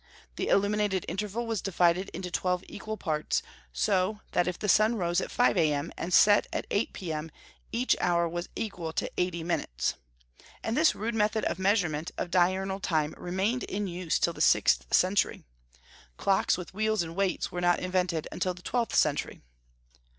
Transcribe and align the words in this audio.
The 0.35 0.47
illuminated 0.47 1.05
interval 1.07 1.45
was 1.45 1.61
divided 1.61 2.09
into 2.11 2.31
twelve 2.31 2.63
equal 2.67 2.97
parts; 2.97 3.43
so 3.71 4.21
that 4.31 4.47
if 4.47 4.57
the 4.57 4.67
sun 4.67 4.95
rose 4.95 5.21
at 5.21 5.29
five 5.29 5.55
A.M., 5.57 5.91
and 5.95 6.11
set 6.11 6.47
at 6.51 6.65
eight 6.71 6.91
P.M., 6.91 7.29
each 7.71 7.95
hour 8.01 8.27
was 8.27 8.49
equal 8.55 8.93
to 8.93 9.11
eighty 9.19 9.43
minutes. 9.43 9.93
And 10.63 10.75
this 10.75 10.95
rude 10.95 11.13
method 11.13 11.45
of 11.45 11.59
measurement 11.59 12.09
of 12.17 12.31
diurnal 12.31 12.79
time 12.79 13.13
remained 13.15 13.61
in 13.65 13.85
use 13.85 14.17
till 14.17 14.33
the 14.33 14.41
sixth 14.41 14.91
century. 14.91 15.43
Clocks, 16.17 16.57
with 16.57 16.73
wheels 16.73 17.03
and 17.03 17.15
weights, 17.15 17.51
were 17.51 17.61
not 17.61 17.77
invented 17.79 18.27
till 18.39 18.55
the 18.55 18.63
twelfth 18.63 18.95
century. 18.95 19.43